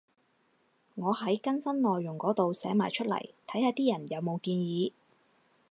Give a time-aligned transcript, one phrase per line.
[0.95, 4.93] 我喺更新內容嗰度寫埋出嚟，睇下啲人有冇建議